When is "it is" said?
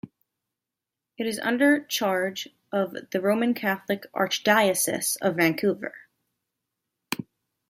1.19-1.37